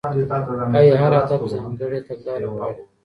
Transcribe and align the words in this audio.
ايا 0.77 0.95
هر 1.03 1.13
هدف 1.19 1.41
ځانګړې 1.53 1.99
تګلاره 2.07 2.47
غواړي؟ 2.53 2.81